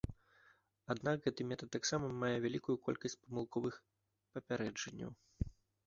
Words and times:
Аднак 0.93 1.17
гэты 1.25 1.41
метад 1.51 1.69
таксама 1.77 2.09
мае 2.25 2.33
вялікую 2.47 2.77
колькасць 2.89 3.19
памылковых 3.23 3.75
папярэджанняў. 4.35 5.11